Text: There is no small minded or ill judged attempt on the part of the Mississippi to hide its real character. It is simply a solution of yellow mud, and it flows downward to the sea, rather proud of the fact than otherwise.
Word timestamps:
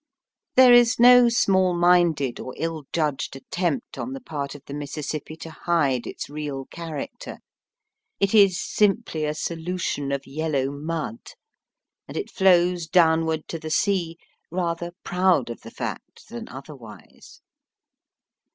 There 0.55 0.73
is 0.73 0.99
no 0.99 1.29
small 1.29 1.75
minded 1.77 2.39
or 2.39 2.55
ill 2.57 2.85
judged 2.91 3.35
attempt 3.35 3.99
on 3.99 4.13
the 4.13 4.19
part 4.19 4.55
of 4.55 4.63
the 4.65 4.73
Mississippi 4.73 5.35
to 5.35 5.51
hide 5.51 6.07
its 6.07 6.27
real 6.27 6.65
character. 6.71 7.37
It 8.19 8.33
is 8.33 8.59
simply 8.59 9.25
a 9.25 9.35
solution 9.35 10.11
of 10.11 10.25
yellow 10.25 10.71
mud, 10.71 11.19
and 12.07 12.17
it 12.17 12.31
flows 12.31 12.87
downward 12.87 13.47
to 13.49 13.59
the 13.59 13.69
sea, 13.69 14.17
rather 14.49 14.93
proud 15.03 15.51
of 15.51 15.61
the 15.61 15.69
fact 15.69 16.29
than 16.29 16.49
otherwise. 16.49 17.41